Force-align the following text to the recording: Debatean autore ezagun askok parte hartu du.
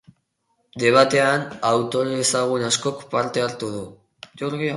Debatean 0.83 1.43
autore 1.73 2.17
ezagun 2.23 2.67
askok 2.71 3.05
parte 3.15 3.45
hartu 3.47 3.71
du. 3.77 3.85